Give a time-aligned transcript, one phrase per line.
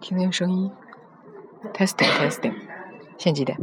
[0.00, 0.70] 听听声音
[1.72, 2.52] ，testing testing，
[3.16, 3.58] 现在几点？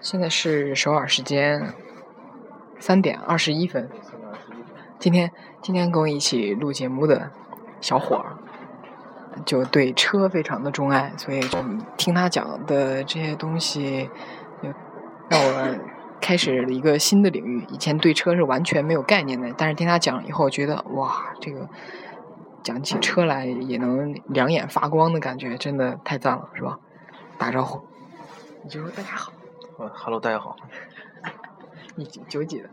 [0.00, 1.74] 现在是首尔时间
[2.80, 3.88] 三点二十一分。
[4.98, 5.30] 今天
[5.60, 7.30] 今天跟我一起录节目的
[7.80, 8.36] 小伙儿，
[9.44, 11.58] 就对车非常的钟爱，所以就
[11.96, 14.08] 听他讲的这些东西，
[14.62, 14.70] 就
[15.28, 15.78] 让我
[16.20, 17.64] 开始了一个新的领域。
[17.70, 21.68] 以前对车是完全没有概念的，但是听他讲以后，觉得哇，这个
[22.62, 26.78] 讲起车来也能两眼发光的感觉，真的太赞了，是吧？
[27.38, 27.82] 打招呼，
[28.62, 29.32] 你就说大家好。
[29.78, 30.56] 呃，Hello，大家好。
[31.96, 32.70] 你九几的？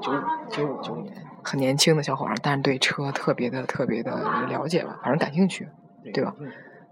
[0.00, 0.16] 九五
[0.50, 4.10] 九五九五年，很年轻的小伙儿，但是对车特别的特别的
[4.48, 5.68] 了解吧，反正感兴趣，
[6.12, 6.34] 对吧？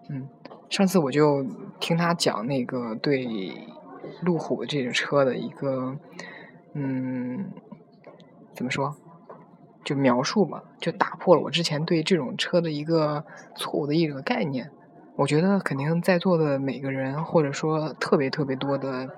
[0.08, 0.28] 嗯，
[0.68, 1.44] 上次我就
[1.80, 3.26] 听他讲那个对
[4.22, 5.96] 路虎这个车的一个，
[6.74, 7.50] 嗯，
[8.54, 8.94] 怎么说？
[9.84, 14.70] 就描述嘛，就打破了我之前对这种车的一个错误的一个概念。
[15.16, 19.10] 我觉得肯定在座的每个人，或者说特别特别多的，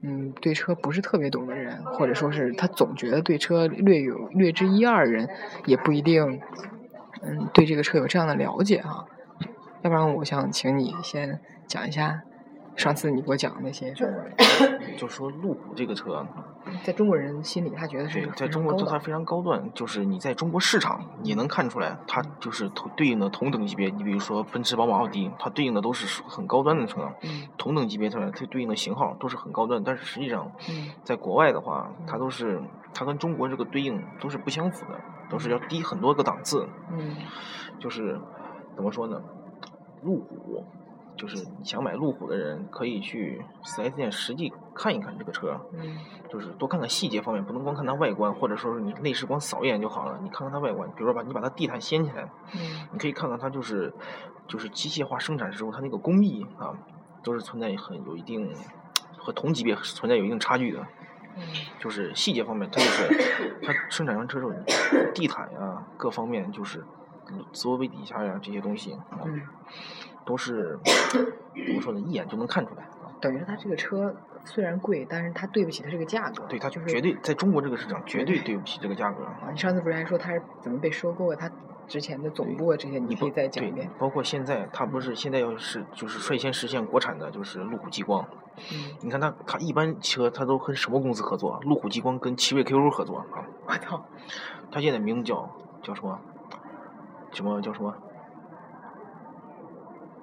[0.00, 5.28] 嗯，对车不是特别懂的人，或者说是他总觉得对车略有略知一二人，
[5.66, 6.40] 也不一定，
[7.22, 9.06] 嗯，对这个车有这样的了解哈。
[9.82, 12.22] 要不然，我想请你先讲一下。
[12.76, 13.94] 上次你给我讲的那些，
[14.96, 16.26] 就说路虎这个车，
[16.82, 19.72] 在中国人心里，他觉得是在中国它非常高端。
[19.72, 23.90] 就是你在中国市场，你能看出来，它就是同对应的同等级别。
[23.90, 27.08] 你比如说奔驰、宝马、奥迪，它对应的都是很高端的车。
[27.56, 30.50] 同等级别它它对应的型号都是很高端，但是实际上，
[31.04, 32.60] 在国外的话，它都是
[32.92, 36.68] 它跟中国这个对应都是不相符的，都是要低很多个档次。
[36.90, 37.16] 嗯，
[37.78, 38.18] 就是
[38.74, 39.22] 怎么说呢？
[40.02, 40.64] 路虎。
[41.16, 45.96] 就是想买路虎的人，可以去四 S 店实际看一看这个车，嗯，
[46.28, 50.18] 就是多看看细节方面，不能光看它外观，或者说是你内饰光扫一眼就好了。
[50.22, 53.92] 你看看它外观，比如说把你把它地毯掀起来，嗯，你可以看看它就是
[54.48, 56.74] 就是机械化生产时候它那个工艺啊，
[57.22, 58.52] 都是存在很有一定
[59.16, 60.80] 和同级别存在有一定差距的，
[61.36, 61.42] 嗯，
[61.78, 64.52] 就是细节方面，它就是它生产完车之后，
[65.14, 66.84] 地毯呀各方面就是
[67.52, 69.42] 座位底下呀这些东西，嗯。
[70.26, 70.78] 都是
[71.66, 72.00] 怎么说呢？
[72.00, 72.88] 一眼就能看出来。
[73.20, 76.44] 等于说，它这个车虽然贵，但是它对不起它这个价格。
[76.48, 79.26] 对，它就是绝对在中国这个市场绝对对不起这个价格。
[79.52, 81.36] 你上次不是还说它是怎么被收购的？
[81.36, 81.50] 它
[81.86, 83.90] 之前的总部这些，你可以再讲一遍。
[83.98, 88.26] 包括现在，它不是现在要是就是率先实现国产的，就是路虎极光。
[88.72, 88.96] 嗯。
[89.02, 91.60] 你看它，它一般车它都跟什么公司合作？
[91.64, 93.44] 路虎极光跟奇瑞 QQ 合作啊！
[93.66, 94.06] 我操！
[94.72, 95.50] 它现在名字叫
[95.82, 96.18] 叫什么？
[97.34, 97.94] 什么叫什么？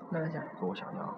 [0.10, 1.16] 慢慢想，给我想想啊，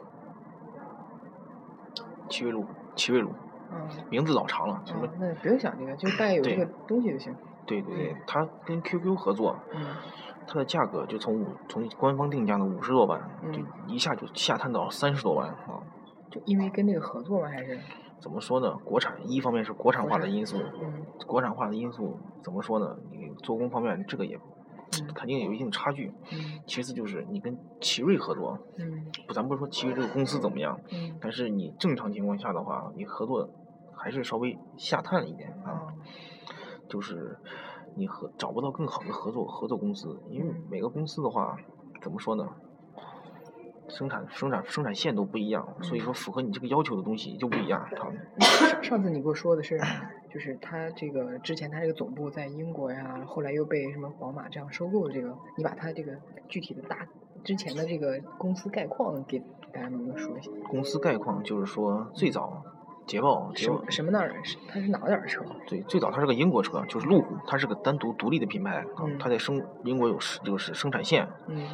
[2.29, 2.65] 奇瑞路，
[2.95, 3.29] 奇瑞路，
[3.71, 5.07] 嗯，名字老长了，什么？
[5.19, 7.35] 那不用想这个，就带有这个东西就行。
[7.65, 9.81] 对对对，它跟 QQ 合作，嗯，
[10.45, 13.21] 它的价格就从五从官方定价的五十多万，
[13.51, 15.81] 就一下就下探到三十多万啊。
[16.29, 17.47] 就因为跟那个合作吗？
[17.47, 17.79] 还是？
[18.19, 18.75] 怎么说呢？
[18.85, 22.95] 国产一方面是国产化的因素，嗯，国产化的因素怎么说呢？
[23.11, 24.39] 你做工方面这个也。
[25.13, 26.13] 肯定有一定差距。
[26.31, 26.59] 嗯。
[26.65, 28.57] 其次就是你跟奇瑞合作。
[28.77, 29.05] 嗯。
[29.27, 30.79] 不，咱不说奇瑞这个公司怎么样。
[30.91, 31.15] 嗯。
[31.21, 33.49] 但是你正常情况下的话，你合作
[33.95, 35.93] 还是稍微下探一点啊。
[36.89, 37.37] 就是
[37.95, 41.57] 你合找不到更好的合作合作公司，因为每个公司的话，
[42.01, 42.47] 怎么说呢？
[43.89, 47.85] 生产生产生产线都不一样，所以说符合你这个要求的东西就不一样
[48.81, 49.77] 上次你给我说的是。
[50.33, 56.11] 就是他这个之前他这个总部在英国呀，后来又被什么宝马这样收购的这个，你把他这个
[56.49, 57.07] 具体的大
[57.43, 59.37] 之前的这个公司概况给
[59.71, 60.49] 大家能不能说一下？
[60.67, 62.63] 公司概况就是说最早
[63.05, 64.33] 捷豹什么什么那儿？
[64.67, 65.45] 它是哪点儿车？
[65.67, 71.27] 对，最早它是个英国车，就是路虎，它是个单独独立的品牌啊，它在生英国有就是生产线。
[71.47, 71.67] 嗯。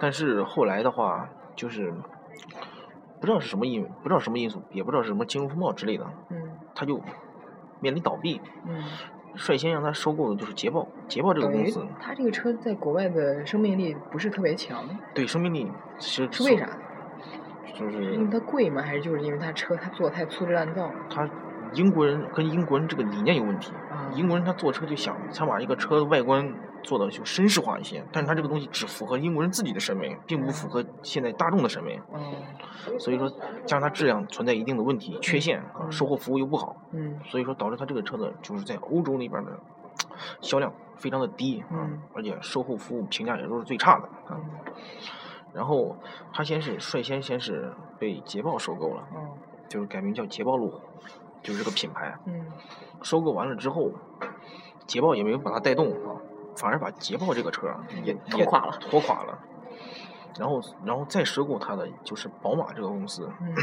[0.00, 1.92] 但是后来的话，就是
[3.20, 6.04] 不知道是什么因不知道什么因素，也不知道是什么金融风暴之类的。
[6.30, 6.58] 嗯。
[6.74, 7.00] 他就。
[7.80, 8.84] 面临倒闭，嗯，
[9.34, 11.86] 率先让他收购的就是捷豹，捷豹这个公司。
[12.00, 14.84] 他这个车在国外的生命力不是特别强。
[15.14, 16.68] 对，生命力是是为啥？
[17.78, 18.82] 就是因为它贵吗？
[18.82, 20.90] 还是就是因为它车它做太粗制滥造？
[21.08, 21.28] 他
[21.74, 23.72] 英国人跟英国人这个理念有问题。
[24.14, 26.52] 英国人他坐车就想想把一个车的外观。
[26.82, 32.00] 做的就绅士化一些，但是他这个东西只符合英国人自己的审美，并不符合现在大众的审美。
[32.10, 33.28] 嗯，所以说
[33.66, 36.74] 加上它质量存在一定的问题缺陷啊，售后服务又不好。
[36.92, 39.60] 嗯，所以说导致它这个车子就是在欧洲那边的
[40.40, 41.84] 销量非常的低啊，
[42.14, 44.40] 而且售后服务评价也都是最差的啊。
[45.52, 45.94] 然后
[46.32, 49.06] 它先是率先先是被捷豹收购了，
[49.68, 50.80] 就是改名叫捷豹路虎，
[51.42, 52.16] 就是这个品牌。
[52.26, 52.46] 嗯，
[53.02, 53.90] 收购完了之后。
[54.86, 56.18] 捷豹也没有把它带动啊，
[56.56, 57.68] 反而把捷豹这个车
[58.02, 59.38] 也拖垮了，拖垮了。
[60.36, 63.30] 然后，然后再收购它的就是宝马这个公司。
[63.40, 63.54] 嗯。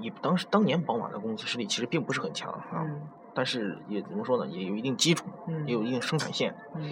[0.00, 2.84] 也当时当年宝马的公司实力其实并不是很强啊，
[3.34, 5.26] 但是也怎么说呢，也有一定基础，
[5.64, 6.52] 也有一定生产线。
[6.74, 6.90] 嗯。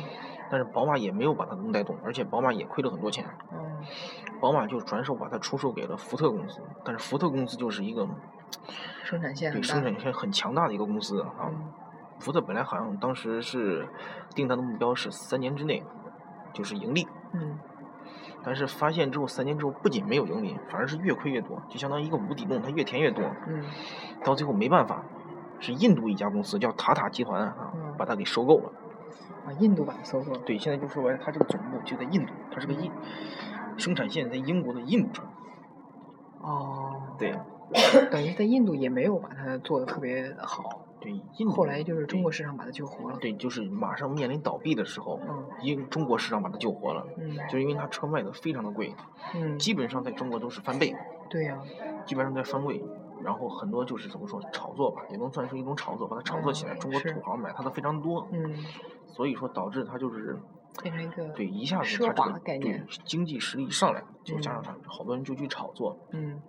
[0.48, 3.26] 但是宝马也没有把它能带动，而且宝马也亏了很多钱。
[3.52, 3.84] 嗯。
[4.40, 8.08] 宝马就转手把它出售给了福特公司，但是福特公司就是一个
[9.02, 11.50] 生产线对生产线很强大的一个公司啊。
[12.20, 13.88] 福特本来好像当时是
[14.34, 15.82] 定它的目标是三年之内
[16.52, 17.06] 就是盈利。
[17.32, 17.58] 嗯。
[18.42, 23.24] 但是发现之后，三年之后不仅没有盈利，反而是越亏越多，就相当于一个无底洞，它越填越多。
[23.46, 23.64] 嗯。
[24.22, 25.02] 到最后没办法，
[25.60, 28.72] 是印度一家公司叫塔塔集团啊，把它给收购了。
[29.46, 30.38] 啊，印度把它收购了。
[30.40, 32.92] 对，现在就说白了，它这个总部就在印度，它是个印
[33.78, 35.26] 生产线在英国的印度城。
[36.40, 37.16] 哦。
[37.18, 37.34] 对。
[38.10, 40.86] 等于在印度也没有把它做的特别好。
[41.00, 41.12] 对。
[41.38, 43.18] 印后来就是中国市场把它救活了。
[43.20, 45.20] 对，就是马上面临倒闭的时候，
[45.62, 47.06] 因中国市场把它救活了。
[47.16, 47.36] 嗯。
[47.48, 48.94] 就因为它车卖的非常的贵。
[49.34, 49.58] 嗯。
[49.58, 50.94] 基本上在中国都是翻倍。
[51.28, 51.58] 对呀。
[52.06, 52.82] 基本上在翻倍，
[53.22, 56.74] 然后很多就是怎么说炒作吧，也能算是一种炒作，把它炒作起来。
[56.76, 58.28] 中国土豪买它的非常多。
[58.32, 58.54] 嗯。
[59.06, 60.38] 所以说导致它就是。
[60.82, 65.96] 变成一个对一下子它这个对经济实力上来，就加上它好多人就去炒作。
[66.10, 66.42] 嗯。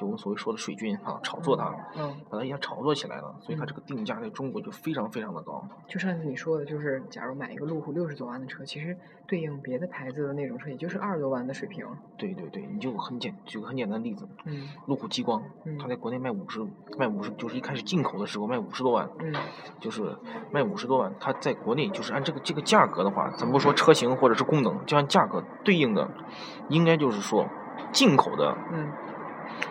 [0.00, 5.62] 就我们所谓说的水军啊，炒作它，嗯，把它一下炒作起来了，所以它这个定价在中国就非常非常的高。
[5.86, 11.86] 就上次你说的，就是假如买一个路虎六十多万的车，其实对应别的牌子的那种车，也就是二十多万的水平。
[12.16, 15.42] 对对对，你就很简举个很简单的例子，嗯，路虎极光，
[15.78, 16.66] 它在国内卖五十，
[16.96, 19.34] 卖五十，就是一开始进口的时候卖五十多万，嗯，
[19.80, 20.16] 就是
[20.50, 26.10] 卖五十多万，它在国内就是按这个这个价格的话，咱不说车型或者是功能，就按价格对应的，
[26.70, 27.46] 应该就是说
[27.92, 28.90] 进口的，嗯。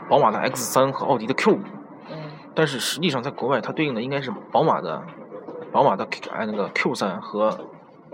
[0.09, 1.59] 宝马的 X 三和奥迪的 Q 五，
[2.09, 5.03] 嗯，但是实际上在国外，它对应的应该是宝马的，
[5.71, 7.51] 宝马的 Q 哎那个 Q 三和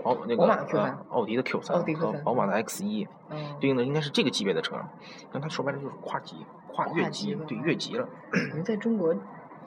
[0.02, 3.08] 宝那个呃奥迪的 Q 三和宝马的 X 一，
[3.58, 4.76] 对应的应该是这个级别的车，
[5.32, 6.36] 但它说白了就是跨级
[6.68, 8.06] 跨越级对越级了。
[8.50, 9.14] 因为在中国，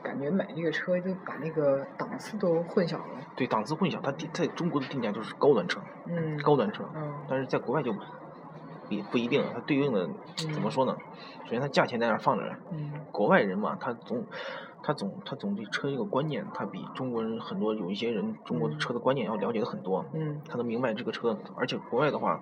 [0.03, 3.03] 感觉买这个车就把那个档次都混淆了。
[3.35, 7.91] 对档次混淆，它定在中国的定价就是高端车，嗯，高端车，嗯，但是在国外就。
[8.89, 10.95] 也不一定，它对应的怎么说呢？
[11.45, 12.43] 首先，它价钱在那儿放着。
[12.71, 12.91] 嗯。
[13.11, 14.25] 国外人嘛，他总，
[14.83, 20.05] 他总，他总对车一个观念，他比中国人很多有一些人中国的车的观念要了解的很多。
[20.13, 20.41] 嗯。
[20.47, 22.41] 他能明白这个车，而且国外的话，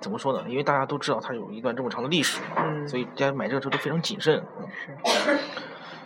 [0.00, 0.48] 怎么说呢？
[0.48, 2.40] 因为大家都知道它有一段这么长的历史，
[2.86, 4.42] 所以大家买这个车都非常谨慎。
[4.72, 5.38] 是。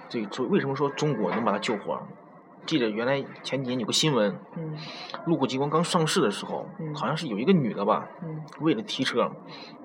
[0.09, 2.01] 所以说，为什么说中国能把它救活？
[2.67, 4.77] 记得原来前几年有个新闻，嗯，
[5.27, 9.31] 路虎极光刚上市的时候，嗯，好像是有一个女的吧，嗯，为了提车，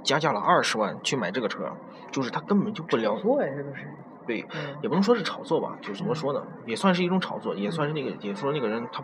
[0.03, 1.71] 加价了二十万去买这个车，
[2.12, 3.89] 就是她根本就不了解，这都是，
[4.25, 4.45] 对，
[4.81, 9.03] 也不能说是炒作吧，就怎么说呢，也算是一种炒作，也算是那个，也说那个人他。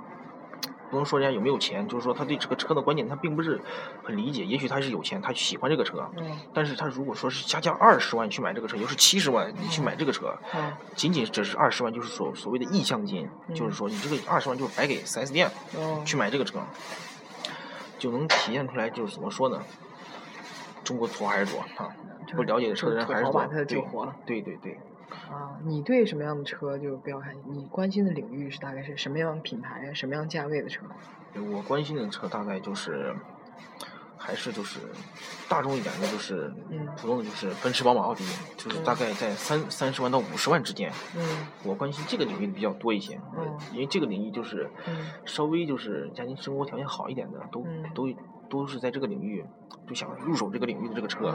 [0.94, 3.60] 不能说人家有没有钱，就是说他对这个车的观点他并不是
[4.04, 4.46] 很理解。
[4.46, 6.08] 也许他是有钱，他喜欢这个车，
[6.54, 10.38] 但是他如果说是加价二十万去买这个车，又是七十万你去买这个车，
[10.96, 15.50] 仅仅只是二十万，就是所所谓的意向金，就是说你这个二十万就是白给四 S 店
[16.06, 16.60] 去买这个车，
[17.98, 19.60] 就能体现出来就是怎么说呢？
[20.84, 21.96] 中国土还是多啊，
[22.36, 23.24] 不了解车的人还是
[23.66, 24.78] 多，对对对。
[25.30, 27.36] 啊，你对什么样的车就比较看？
[27.48, 30.86] 你关心的领域是大概是什么样品牌、什么样价位的车？
[31.52, 33.14] 我关心的车大概就是，
[34.18, 34.80] 还是就是
[35.48, 36.52] 大众一点的，就是
[36.98, 38.24] 普通的，就是奔驰、宝马、奥迪，
[38.58, 40.92] 就是大概在三三十万到五十万之间。
[41.16, 43.20] 嗯，我关心这个领域比较多一些，
[43.72, 44.68] 因为这个领域就是
[45.26, 47.64] 稍微就是家庭生活条件好一点的，都
[47.94, 48.08] 都
[48.54, 49.44] 都是在这个领域
[49.88, 51.34] 就想入手这个领域的这个车。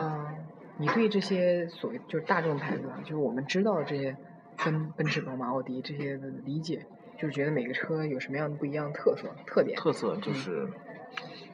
[0.76, 4.16] 你对这些所谓就是大众牌子，就是我们知道的这些
[4.64, 6.86] 奔奔驰、宝马、奥迪这些的理解，
[7.18, 9.76] 就是觉得每个车有什么样的不一样的特色特点？
[9.76, 10.68] 特色就是，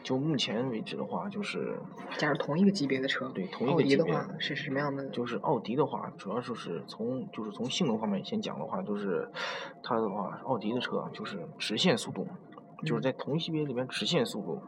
[0.03, 1.75] 就目前为止的话，就是，
[2.19, 5.09] 假如同一个级别的车，对同一个级别的话是什么样的？
[5.09, 9.27] 就是奥迪的话，主要就是从就是从性能方面先讲的话，就是
[9.83, 12.29] 它的话，奥迪的车就是直线速度，
[12.85, 14.63] 就是在同级别里面直线速度。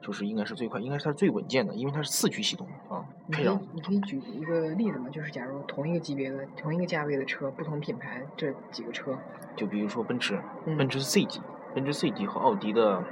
[0.00, 3.04] 就是应该是最快，应该是它最稳健的，因为它是四驱系统啊。
[3.32, 5.08] 可以，你可以举一个例子嘛？
[5.10, 9.18] 就是假如同一个级别的、同一个价位的车，不同品牌这几个车。
[9.56, 11.40] 就比如说奔驰，奔驰 C 级，
[11.74, 13.02] 奔驰 C 级和奥迪的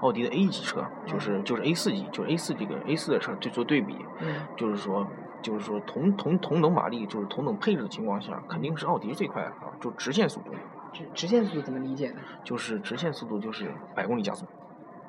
[0.00, 3.96] 奥迪的 A 级车，就是就是 A 四级，就是 A 四这个 A 四的车去做对比。
[4.20, 4.34] 嗯。
[4.56, 5.06] 就是说，
[5.42, 10.52] 就是说同同同等马力，就是同等配置的情况下，肯定是奥迪最快啊，就直线速度。
[10.92, 12.20] 直直线速度怎么理解呢？
[12.44, 14.46] 就是直线速度就是百公里加速。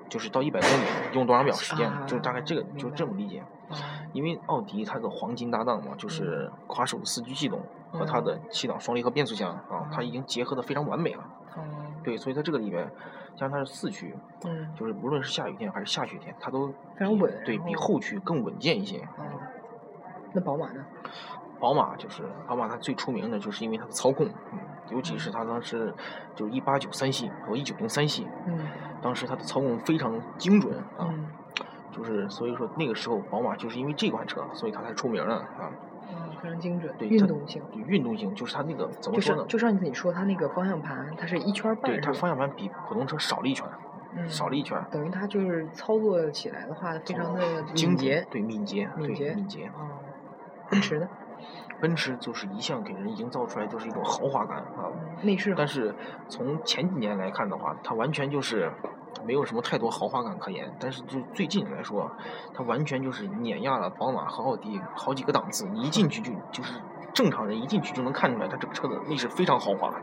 [0.09, 0.83] 就是到一百公里
[1.13, 1.91] 用多少秒时间？
[2.05, 3.43] 就大概这个就这么理解。
[4.13, 7.61] 因为奥迪它的黄金搭档嘛，就是跨手的四驱系统
[7.91, 11.23] 和它的七档双离合变速箱啊，它已经结合的非常完美了。
[11.55, 11.61] 哦。
[12.03, 12.89] 对，所以在这个里面，
[13.35, 18.99] 像它是四驱，嗯，就是无论是下雨天还是下雪天，它都非常稳，对比后驱更稳健一些。
[19.17, 19.25] 哦。
[20.31, 20.85] 那宝马呢？
[21.59, 25.93] 宝马就是宝马，它最出名的就是因为它的操控，嗯，尤其是他当时
[26.35, 28.59] 就是一八九三系和一九零三系，嗯，
[29.01, 31.27] 当时它的操控非常精准啊，嗯，
[31.91, 35.71] 就是所以说那个时候宝马就是因为这款车，所以它才出名了啊。
[36.09, 39.45] 嗯，非常精准，对运动性，对运动性就是它那个怎么说呢？
[39.49, 43.67] 就上次你说它那个方向盘，它是一圈半，对，它方向盘比普通车少了一圈，
[44.15, 47.41] 嗯，少了一圈，等于它就是操作起来的话，非常的
[47.73, 49.67] 敏捷，对敏捷，敏捷，敏捷。
[49.77, 49.99] 哦，
[50.69, 51.07] 奔驰呢？
[51.79, 54.89] 奔驰就是一向给人营造出来就是一种豪华感啊，
[55.21, 55.53] 内饰。
[55.55, 55.93] 但是
[56.27, 58.71] 从前几年来看的话，它完全就是
[59.25, 60.75] 没有什么太多豪华感可言。
[60.79, 62.11] 但是就最近来说，
[62.53, 65.67] 它完全就是碾压了宝马和奥迪好几个档次。
[65.67, 66.81] 你一进去就就是
[67.13, 69.93] 正常人一进去就能看出来，它这个车的内饰非常豪华，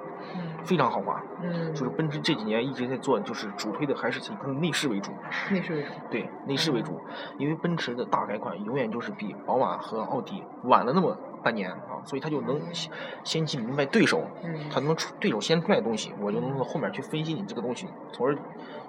[0.62, 1.20] 非常豪华。
[1.42, 5.12] 嗯，就是奔驰这几年一直在做，就是主推的还是以它的内饰为主。
[5.50, 5.88] 内饰为主。
[6.10, 7.00] 对，内饰为主，
[7.38, 11.16] 因为奔驰的大改款永远就是比宝马和奥迪晚了那么。
[11.44, 12.58] 半年啊，所以他就能
[13.22, 14.26] 先去明白对手，
[14.72, 18.36] 他能出对手先出来的东西，我就能从后面去分析你这个东西，从而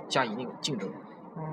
[0.07, 0.89] 加以那个竞争。
[1.35, 1.43] 哦，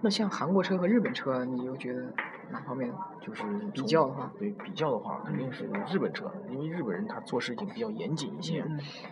[0.00, 2.02] 那像韩国车和日本车，你又觉得
[2.50, 2.88] 哪方面？
[3.20, 3.42] 就是
[3.72, 8.64] 比较的话，对比较的话，肯定是日本车，因为日本人他做事情比较严谨一些，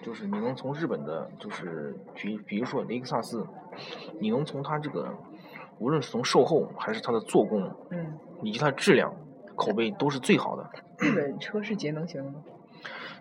[0.03, 3.45] 就是你能从日本的，就是比比如说雷克萨斯，
[4.21, 5.13] 你能从它这个，
[5.79, 9.13] 无论是从售后还是它的做工，嗯，以及它的质量。
[9.63, 10.71] 口碑都是最好的。
[10.99, 12.43] 日本车是节能型的吗？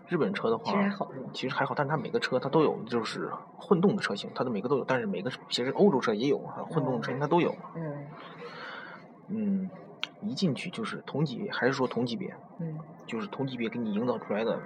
[0.07, 1.29] 日本车的话，其实还好是吧？
[1.33, 4.83] 其实还好，但是它每个车它都有，就是混动的车型，它的每个都有。
[4.83, 7.55] 但是每个其实欧洲车也有啊，混动车型它都有。
[7.75, 8.07] 嗯。
[9.29, 9.69] 嗯，
[10.21, 12.35] 一进去就是同级别，还是说同级别？
[12.59, 12.77] 嗯。
[13.05, 14.59] 就是同级别给你营造出来的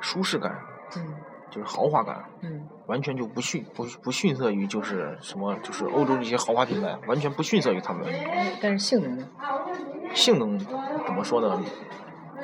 [0.00, 0.56] 舒适感。
[0.96, 1.14] 嗯。
[1.50, 2.24] 就是豪华感。
[2.42, 2.68] 嗯。
[2.86, 8.06] 完全就不逊不不逊色于就是什么就是欧洲这些豪华品牌，完全不逊色于他们。
[8.62, 9.28] 但是性能呢？
[10.14, 11.60] 性能怎么说呢？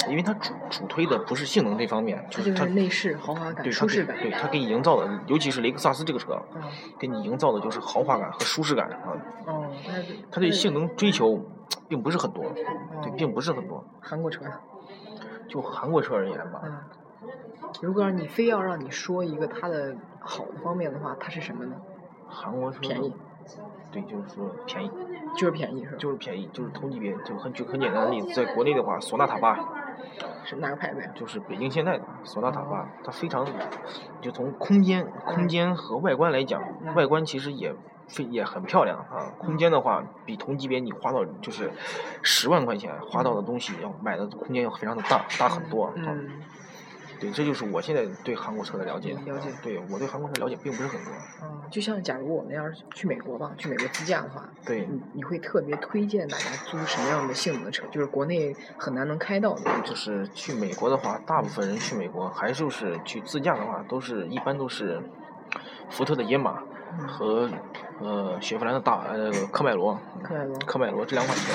[0.08, 4.16] 因为它主主推的不是性能这方面，就是它内饰豪华感、舒适感。
[4.18, 6.40] 对它给你营造的，尤其是雷克萨斯这个车，
[6.98, 8.98] 给你营造的就是豪华感和舒适感啊。
[9.46, 9.70] 哦，
[10.30, 11.38] 它对性能追求
[11.86, 12.44] 并不是很多，
[13.02, 13.84] 对，并不是很多。
[14.00, 14.42] 韩国车
[15.46, 16.62] 就韩国车而言吧。
[16.64, 16.78] 嗯。
[17.82, 21.76] 如果让你非要让你说一个它的好的方面的话，它是什么呢？
[22.26, 23.12] 韩国车便宜。
[23.92, 24.90] 对，就是说便宜，
[25.36, 25.96] 就是便宜是吧？
[25.98, 29.58] 就是便宜，就是同级别，就很举很简单的例子，在国内的话，索纳塔八，
[30.44, 31.10] 是哪个牌子呀？
[31.14, 33.46] 就是北京现代的索纳塔八，它非常，
[34.20, 36.62] 就从空间、空间和外观来讲，
[36.94, 37.74] 外观其实也
[38.08, 39.32] 非也很漂亮啊。
[39.38, 41.70] 空间的话，比同级别你花到就是
[42.22, 45.92] 十万块钱花到的东西要买的空间要非常的大，大很多。
[45.96, 46.30] 嗯。
[47.20, 49.12] 对，这就是我现在对韩国车的了解。
[49.26, 49.50] 了解。
[49.62, 51.12] 对我对韩国车了解并不是很多。
[51.42, 57.86] 嗯，就像假如我们要是去美国吧，去美国自驾的话，对，你你会特别推荐大家租什么样的性能的车？
[57.92, 59.70] 就是国内很难能开到的。
[59.84, 65.02] 就是去美国的话，大部分人去美国还就是去自驾的话，都是一般都是
[65.90, 66.62] 福特的野马
[67.06, 67.50] 和
[68.00, 69.98] 呃雪佛兰的大呃科迈罗。
[70.22, 70.58] 科迈罗。
[70.60, 71.52] 科迈罗这两款车。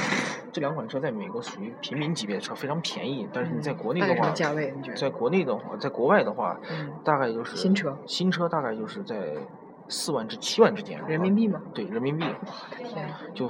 [0.55, 3.27] 这两款车在美国属于平民级别的车，非常便宜。
[3.33, 4.95] 但是你在国内的话，价位你觉得？
[4.95, 6.57] 在国内的话，在国外的话，
[7.03, 9.35] 大概就是新车，新车大概就是在
[9.89, 11.05] 四万至七万之间。
[11.09, 11.61] 人民币吗？
[11.73, 12.23] 对，人民币。
[12.23, 13.05] 我的天！
[13.33, 13.49] 就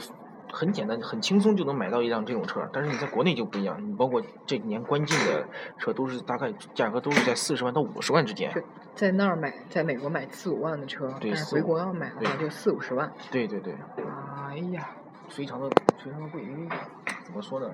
[0.51, 2.67] 很简单，很轻松就能买到一辆这种车。
[2.73, 5.45] 但是你在国内就不一样，你包括这几年关进的
[5.77, 8.51] 车，都是大概价格都是在四十万到五十万之间。
[8.95, 13.13] 在那儿买，在美国买四五万的车，但是回国要买的话就四五十万。
[13.29, 13.75] 对对对。
[14.49, 14.89] 哎呀！
[15.27, 16.69] 非常的非常的贵，因为
[17.25, 17.69] 怎么说呢？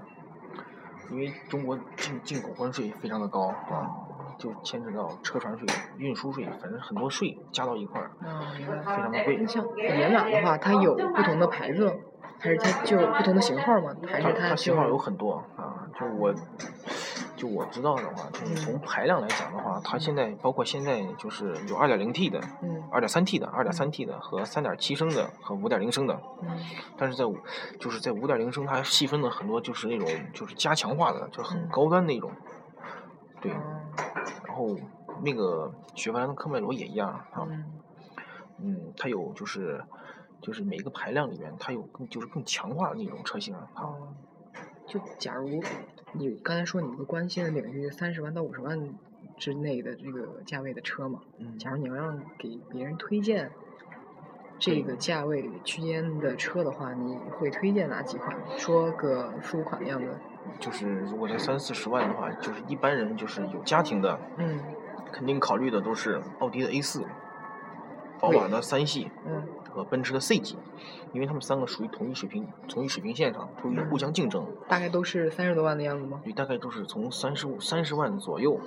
[1.12, 3.92] 因为中国进进口关税非常的高啊，
[4.38, 5.68] 就牵扯到车船税、
[5.98, 8.12] 运输税，反正很多税加到一块儿，
[8.56, 9.38] 非常的贵。
[9.38, 11.94] 那像野马的话，它有不同的牌子，
[12.40, 13.94] 还是它就不同的型号吗？
[14.08, 15.86] 还是它型号有很多啊？
[16.00, 16.34] 就我。
[17.42, 22.40] 就我知道的话，就是从排量来讲的话，它现在包括现在就是有二点零 T 的，
[22.92, 26.22] 二点三 T 的，二点三 T 的和三点七升的和五点零升的。
[26.96, 27.26] 但是在
[27.80, 32.32] 就是在五点零升，它还细分了很多，就是那种就是加强化的，就很高端那种。
[33.42, 33.52] 对。
[34.46, 34.78] 然后
[35.24, 37.48] 那个雪佛兰的科迈罗也一样啊。
[38.60, 39.84] 嗯，它有就是
[40.44, 43.68] 就是每一个排量里面，它有更就是更强化的那种车型啊。
[44.86, 45.60] 就假如。
[46.14, 48.94] 你刚才说你们关心的领域三十万到五十万
[49.38, 51.22] 之内的这个价位的车嘛？
[51.38, 51.58] 嗯。
[51.58, 53.52] 假如你要让给别人推荐
[54.60, 58.38] 这个价位区间的车的话，你会推荐哪几款？
[58.58, 60.08] 说个四五款的样子。
[60.60, 64.60] 就是如果在三四十万的话，就是一般人就是有家庭的，嗯，
[65.12, 67.06] 肯定考虑的都是奥迪的 A 四。
[68.20, 70.58] 宝马的三系，嗯，和奔驰的 C 级，
[71.14, 74.46] 因为他们三个属于同一水平、同一水平线上，处于互相竞争。
[74.68, 76.22] 大概都是三十多万的样子吗？
[76.24, 78.60] 对，大概都是从三十五、三十万左右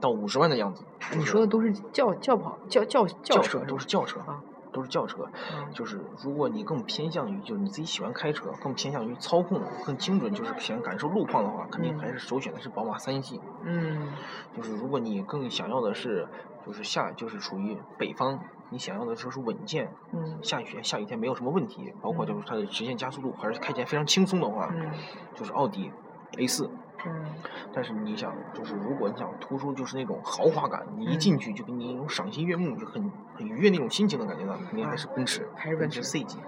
[0.00, 0.82] 到五十万的样子。
[1.16, 4.42] 你说的都是轿轿跑、轿轿轿车都是轿车啊。
[4.74, 5.26] 都是轿车，
[5.56, 5.72] 嗯。
[5.72, 13.40] 就是如果你更偏向于，就是你自己喜欢开车，更偏向于操控更精准，就是想感受路况的话，肯定嗯还是首选的是宝马三系。
[13.62, 14.12] 嗯。
[14.54, 16.28] 就是如果你更想要的是，
[16.66, 18.38] 就是下就是属于北方，
[18.70, 20.38] 你想要的就是稳健，嗯。
[20.42, 24.90] 下雨下雨天没有什么问题，包括就是它的直线加速度还是开起来非常轻松的话，嗯。
[25.34, 25.90] 就是奥迪
[26.38, 26.68] A 四。
[27.06, 27.24] 嗯
[27.72, 36.38] 但是你想，就是如果你想突出就是那种豪华感，你一嗯进去就给你一种赏心悦目，就很很愉悦那种心情的感觉呢，肯定还是奔驰，还是奔驰 C 级。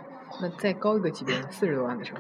[0.41, 2.17] 那再高一个级别的四十多万的车，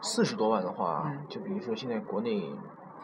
[0.00, 2.52] 四十多万的话，嗯就比如说现在国内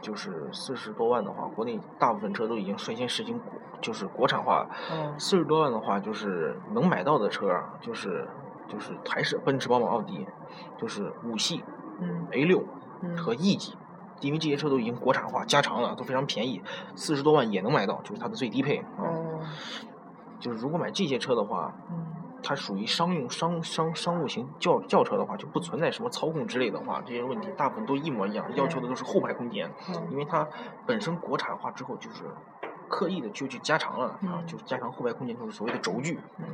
[0.00, 4.66] 就是四十多万的话，国内大部分车都已经率先实行国就是国产化。
[4.90, 7.48] 哦四十多万的话，就是能买到的车，
[7.80, 8.26] 就是
[8.68, 10.26] 就是还是奔驰、宝马、奥迪，
[10.76, 11.64] 就是五系、
[12.00, 12.64] 嗯 A 六
[13.02, 13.76] 嗯和 E 级。
[14.26, 16.62] 因为这些车都已经国产化、加长了，都非常便宜，
[16.94, 18.86] 四十多万也能买到，就是它的最低配啊。
[18.98, 19.40] 哦
[20.40, 22.06] 就是如果买这些车的话，嗯
[22.42, 30.46] 它属于商用商商商务型轿轿车的话，就不存在什么操控之类的话，这些问题大部分都一模一样，要求的都是后排空间，因哦为它
[30.84, 32.24] 本身国产化之后就是
[32.88, 36.46] 刻意的就去加长了啊，嗯就是加长后排空间，就是所谓的轴距嗯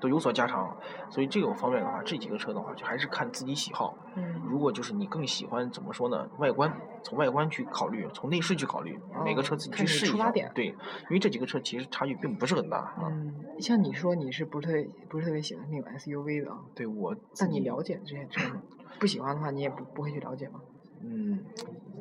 [0.00, 0.76] 都有所加长，
[1.10, 3.96] 所以这种方面的话，这几个车的话就还是看自己喜好。
[4.16, 6.28] 嗯如果就是你更喜欢怎么说呢？
[6.38, 6.72] 外观，
[7.02, 10.12] 从外观去考虑，从内饰去考虑，每个车自己去试一下。
[10.12, 10.76] 出发点对，因
[11.10, 13.08] 为这几个车其实差距并不是很大啊。
[13.10, 16.58] 嗯，像你说你是不是特别不是特别喜欢那种 SUV 的啊？
[16.74, 18.62] 对我自但你了解这些车吗？
[18.98, 20.60] 不喜欢的话，你也不不会去了解吗？
[21.00, 21.44] 嗯，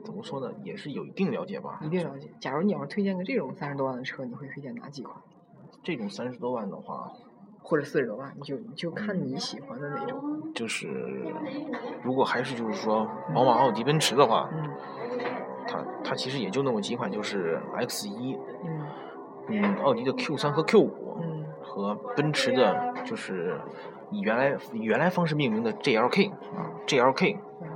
[0.04, 1.80] 怎么说呢，也是有一定了解吧。
[1.82, 2.30] 一定了解。
[2.39, 5.16] 假如你要是推荐个这种三十多万的车，你会推荐哪几款？
[5.84, 7.12] 这种三十多万的话，
[7.62, 10.51] 或者四十多万，你就你就看你喜欢的那种。
[10.54, 10.88] 就是
[12.04, 14.70] 如果还是就是说宝马、奥迪、奔驰的话，嗯
[15.70, 18.86] 它它其实也就那么几款，就是 X 一，嗯
[19.50, 23.60] 嗯，奥迪的 Q 三和 Q 五，嗯和奔驰的，就是
[24.10, 27.68] 以原来以原来方式命名的 GLK 啊，GLK，嗯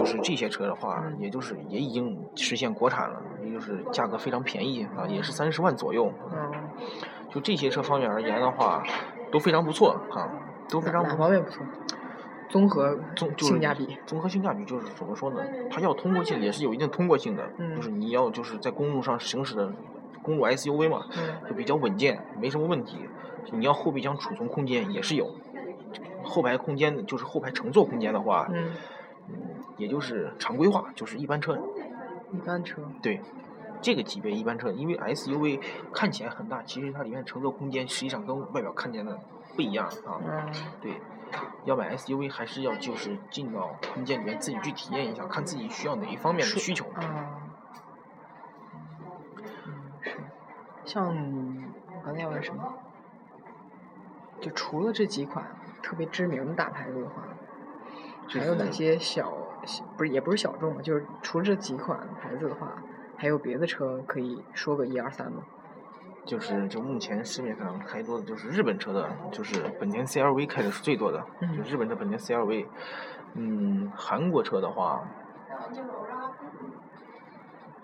[0.00, 6.10] 就是这些车的话，嗯也就是也已经实现国产了，也就是价格非常便宜啊，也是三十万左右。
[6.32, 6.50] 嗯，
[7.30, 8.82] 就这些车方面而言的话，
[9.30, 10.28] 都非常不错啊，
[10.70, 11.64] 都非常哪不方面不错？
[12.48, 13.96] 综合综就是性价比。
[14.06, 15.40] 综合性价比就是怎么说呢？
[15.70, 19.70] 它要通过性也是有一定通过性的，嗯就是你要就是在公路上行驶的
[20.22, 22.96] 公路 SUV 嘛，嗯就比较稳健，没什么问题。
[23.52, 25.34] 你要后备箱储存空间也是有，
[26.22, 28.48] 后排空间就是后排乘坐空间的话，
[29.76, 31.58] 也就是常规化，就是一般车。
[32.32, 32.82] 一般车。
[33.02, 33.20] 对，
[33.80, 35.60] 这个级别一般车，因为 SUV
[35.92, 39.18] 看起来很大，其实它里面乘坐空间实际上跟外表看见的
[39.56, 40.20] 不一样啊。
[40.24, 41.00] 嗯对，
[41.64, 46.86] 要买 SUV 还是要就是进到空间里面自己去体验一下，看自己需要哪一方面的需求。
[46.90, 47.00] 啊。
[47.00, 47.40] 嗯，
[50.02, 50.16] 是。
[50.84, 52.74] 像我刚才要问什么？
[54.40, 55.44] 就除了这几款
[55.82, 57.22] 特别知名的大牌子的话，
[58.38, 59.32] 还有哪些小
[59.66, 60.80] 小不是也不是小众嘛？
[60.82, 62.72] 就是除了这几款牌子的话，
[63.16, 65.42] 还有别的车可以说个一二三吗？
[66.24, 72.66] 就是就目前市面上开多的就是日本车的，就是本田 CRV 开的是最多的，嗯就日本的本田 CRV。
[73.34, 75.02] 嗯，韩国车的话，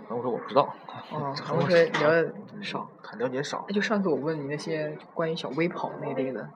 [0.08, 0.68] 韩国车我不知道，
[1.12, 2.88] 哦， 韩国车了解少。
[3.02, 3.72] 很了解少哎，。
[3.72, 6.48] 就上次我问你那些关于小微跑那类的，你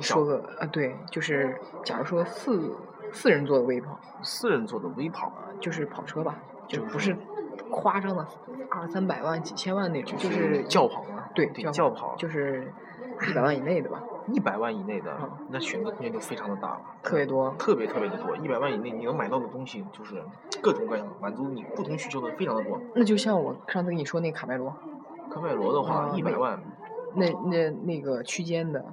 [0.00, 2.74] 说个啊，对，就是假如说四
[3.12, 6.36] 四人座的微跑，四人座的微跑，就是跑车吧，
[6.68, 7.16] 就就是不是
[7.70, 8.26] 夸张的
[8.70, 12.72] 二三百万、几千万那种，就是轿跑嘛，对对，轿轿跑，就是
[13.28, 17.50] 一百万以内的吧，一百万以内的嗯，那选择空间就非常的大了，特别多。
[17.58, 18.36] 特别特别的多。
[18.36, 20.22] 一百万以内你能买到的东西就是
[20.60, 22.80] 各种各样，满足你不同需求的非常的多。
[22.94, 24.74] 那就像我上次跟你说那卡麦罗，
[25.30, 26.60] 卡麦罗的话，一百万，
[27.14, 28.84] 那那那个区间的，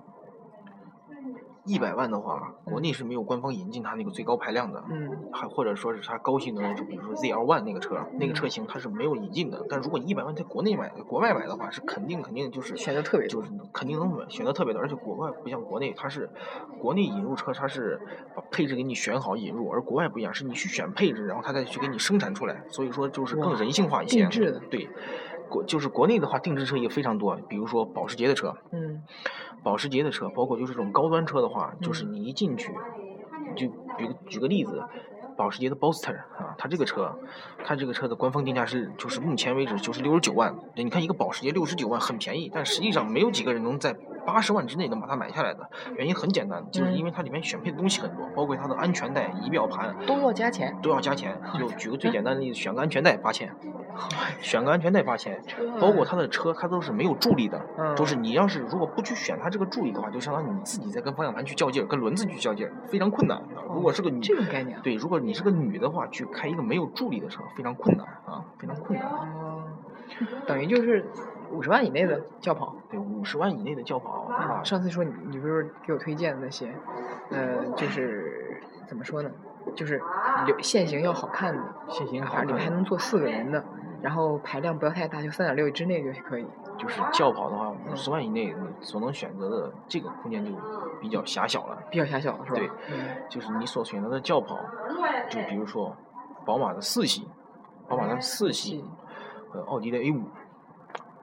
[1.65, 4.83] 一百万的话，国内是没有官方引进它那个最高排量的。
[4.89, 9.65] 嗯还或者说是它高性能，就比如说 ZL One 那个车，那个嗯车型它是没有引进的。
[9.69, 14.81] 但如果你一百万在国内买、国外买的话，是肯定肯定就是选择特别就是肯定能买选择特别多。
[14.81, 16.29] 而且国外不像国内，它是
[16.79, 17.99] 国内引入车，它是
[18.35, 22.63] 把配置给你选好引入，而国外不一样，是你去选配置，然后它再去给你生产出来。
[22.69, 24.19] 所以说就是更人性化一些。
[24.19, 24.87] 定制的对，
[25.49, 29.03] 国就是国内的话，定制车也非常多，比如说保时捷的车，嗯。
[29.63, 32.03] 保时捷的车，包括就是这种高端车的话，就是。
[32.03, 32.73] 嗯你一进去，
[33.55, 34.83] 就比如举个例子，
[35.37, 37.17] 保时捷的 Boxster 啊，它这个车，
[37.63, 40.53] 它这个车的官方定价是就是目前为止就是六十九万。
[40.75, 51.39] 你看一个保时捷六十九万很便宜，但实际上没有几个人能在八十万之内能把它买下来的，原因很简单，就是因为它里面选配的东西很多，包括它的安全带、仪表盘都要加钱，都要加钱。
[51.57, 53.53] 就举个最简单的例子，选个安全带八千，
[54.41, 55.41] 选个安全带八千，
[55.79, 57.61] 包括它的车，它都是没有助力的，
[57.95, 63.41] 就是你要是如果不去选它这个助力的话，就相当于你自己在跟方向盘去较劲儿，跟轮子去较劲儿，非常困难。
[63.73, 69.09] 如果是个女，这种概念，对，如果你是个女的话，去开一个没有助力的车，非常困难啊，非常困难。
[70.45, 71.09] 等于就是
[71.53, 74.63] 五十万以内的轿跑，对，五十万以内的轿跑啊。
[74.63, 76.73] 上次说你你不是给我推荐的那些，
[77.29, 79.29] 呃，就是怎么说呢？
[79.75, 80.01] 就是
[80.45, 83.63] 流限行要好看的，限行好看，里面还能坐四个人的，
[84.01, 86.45] 然后排量不要太大，就三点六之内就可以。
[86.77, 90.51] 就是轿跑的话，五十万以内所能选择的这个空间就
[90.99, 91.77] 比较狭小了。
[91.91, 92.55] 比较狭小是吧？
[92.57, 92.69] 对，
[93.29, 94.59] 就是你所选择的轿跑，
[95.29, 95.95] 就比如说
[96.45, 97.27] 宝马的四系，
[97.87, 98.83] 宝马的四系。
[99.55, 100.23] 呃，奥迪的 A 五，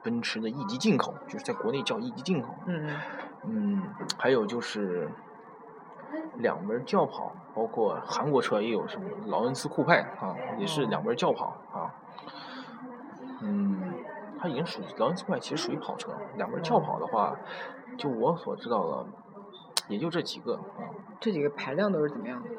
[0.03, 2.53] 奔驰的 E 级进口，就是在国内叫 E 级进口。
[2.65, 2.89] 嗯
[3.43, 3.83] 嗯。
[4.17, 5.09] 还有就是
[6.35, 11.93] 两门轿跑，包括韩国车也有什么劳恩斯酷派啊，也是两门轿跑啊。
[13.41, 13.93] 嗯，
[14.39, 16.11] 它已经属于劳恩斯酷派，其实属于跑车。
[16.35, 17.35] 两门轿跑的话，
[17.97, 19.05] 就我所知道的，
[19.87, 20.89] 也就这几个啊。
[21.19, 22.49] 这几个排量都是怎么样的？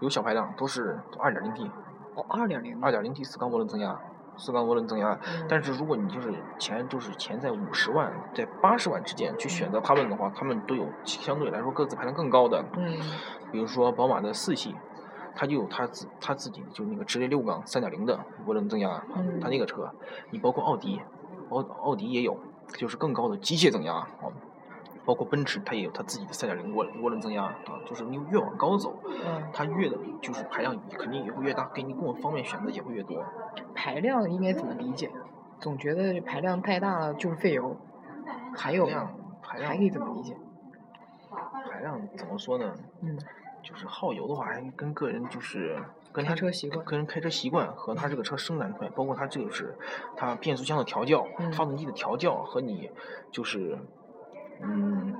[0.00, 1.70] 有小排量，都是二点零 T。
[2.14, 2.82] 哦，二点零。
[2.82, 3.98] 二点零 T 四缸涡轮增压。
[4.36, 12.64] 四缸涡轮增压，但是如果你就是钱就是钱在五十万在八十万之间去选择它们的话，它们都有相对来说各自排量更高的。
[12.76, 12.96] 嗯。
[13.52, 14.74] 比如说宝马的四系，
[15.34, 19.02] 它就有它自它自己就那个直列六缸三点零的涡轮增压，
[19.40, 19.90] 它那个车，
[20.30, 21.00] 你包括奥迪，
[21.50, 22.38] 奥奥迪也有，
[22.76, 24.30] 就是更高的机械增压啊。
[25.06, 28.94] 包括奔驰，它也有它自己的三点零涡涡轮增压啊，就是你越往高走，
[29.52, 33.24] 它越的就是排量肯定也会越大，给你供方便选择也会越多。
[33.74, 35.10] 排量应该怎么理解？
[35.60, 37.76] 总觉得排量太大了就是费油。
[38.56, 38.86] 还有
[39.42, 40.36] 排量还可以怎么理解？
[41.70, 42.74] 排量怎么说呢？
[43.00, 43.18] 嗯，
[43.62, 45.78] 就是耗油的话，还跟个人就是
[46.12, 49.76] 跟开车习惯，跟人开车习惯和他这个车生产出来，包括他这个是
[50.16, 52.90] 它变速箱的调教、发动机的调教和你
[53.30, 53.78] 就是。
[54.62, 55.16] 嗯，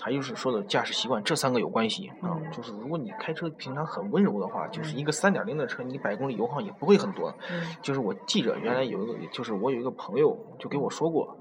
[0.00, 2.36] 还就是说的驾驶习惯，这三个有关系啊。
[2.52, 7.34] 就是如果你开车平常很温柔的话，就是一个三点零的车，你百公里油耗也不会很多。
[7.82, 11.36] 就是我记着原来有一个，就是我有一个朋友就给我说过，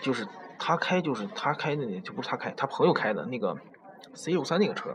[0.00, 0.26] 就是
[0.58, 3.56] 他开，就是他开的，就不是他开，他朋友开的那个
[4.14, 4.94] C 六三那个车，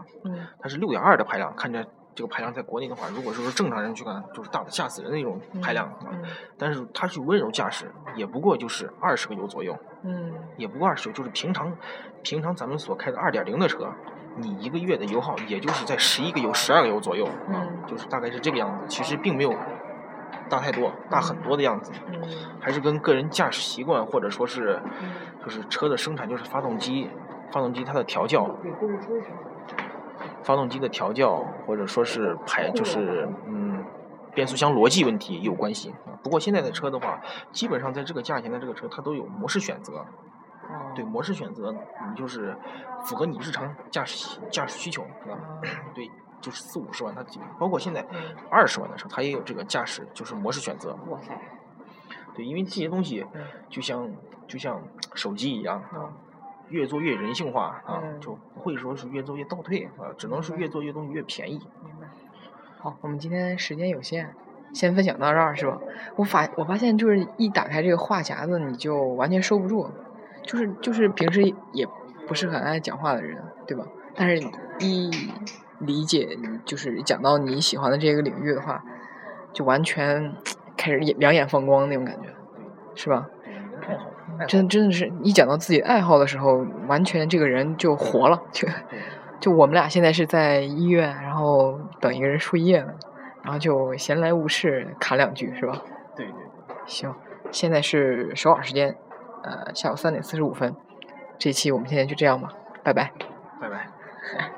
[0.59, 1.87] 它是六点二的排量，看着。
[2.17, 6.09] 这个排量在国内的话，如果是说正常人去看，就是大的吓死人那种排量啊。
[6.57, 9.77] 但是它是温柔驾驶，也不过就是二十个油左右。
[10.01, 10.33] 嗯。
[10.57, 11.71] 也不过二十，就是平常
[12.23, 13.87] 平常咱们所开的二点零的车，
[14.35, 18.83] 你一个月的油耗也就是在十一个油、十二个油左右啊，就是大概是这个样子。
[18.87, 19.53] 其实并没有
[20.49, 21.91] 大太多，大很多的样子。
[22.07, 22.19] 嗯。
[22.59, 24.81] 还是跟个人驾驶习惯，或者说是
[25.43, 27.07] 就是车的生产，就是发动机
[27.51, 28.49] 发动机它的调教。
[30.47, 33.83] 发动机的调教，或者说是排，就是嗯，
[34.33, 36.15] 变速箱逻辑问题有关系啊。
[36.23, 37.19] 不过现在的车的话，
[37.51, 40.05] 基本上在这个价钱的这个车，它都有模式选择。
[40.95, 42.55] 对模式选择，你就是
[43.03, 45.37] 符合你日常驾驶驾驶需求，是吧？
[45.93, 47.25] 对，就是四五十万，它
[47.59, 48.05] 包括现在
[48.49, 50.97] 二十万的车，它也有这个驾驶，就是模式选择。
[51.09, 51.37] 哇塞！
[52.33, 53.25] 对，因为这些东西
[53.69, 54.09] 就像
[54.47, 54.81] 就像
[55.13, 56.07] 手机一样啊。
[56.69, 61.59] 越做越人性化啊，就不会说是越做越倒退啊，只能是越做越东西越便宜。
[61.83, 62.07] 明白。
[62.79, 64.29] 好，我们今天时间有限，
[64.73, 65.79] 先分享到这儿是吧？
[66.15, 69.89] 我发我发现就是一打开这个话匣子，你就完全收不住，
[70.43, 71.41] 就是就是平时
[71.73, 71.87] 也
[72.27, 73.85] 不是很爱讲话的人，对吧？
[74.15, 74.47] 但是
[74.79, 75.09] 一
[75.79, 78.83] 理解就是讲到你喜欢的这个领域的话，
[79.53, 80.33] 就完全
[80.75, 82.29] 开始两眼放光那种感觉，
[82.95, 83.29] 是吧？
[84.47, 88.41] 真真的是一讲到自己爱好的时候，完全这个人就活了。
[88.51, 88.67] 就
[89.39, 92.93] 就我们俩现在是在医院，然后等一个人输液呢，
[93.43, 95.81] 然后就闲来无事侃两句，是吧？
[96.15, 96.35] 对对。
[96.85, 97.13] 行，
[97.51, 98.95] 现在是首尔时间，
[99.43, 100.75] 呃，下午三点四十五分。
[101.37, 102.49] 这期我们现在就这样吧，
[102.83, 103.11] 拜拜。
[103.61, 104.56] 拜拜。